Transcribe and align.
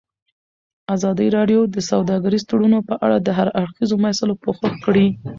ازادي 0.95 1.27
راډیو 1.37 1.59
د 1.75 1.77
سوداګریز 1.91 2.43
تړونونه 2.49 2.79
په 2.89 2.95
اړه 3.05 3.17
د 3.21 3.29
هر 3.37 3.47
اړخیزو 3.61 3.95
مسایلو 4.05 4.39
پوښښ 4.43 4.63
کړی. 4.85 5.07